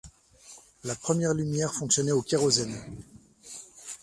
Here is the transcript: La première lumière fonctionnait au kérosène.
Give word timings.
La 0.83 0.95
première 0.95 1.35
lumière 1.35 1.75
fonctionnait 1.75 2.11
au 2.11 2.23
kérosène. 2.23 2.95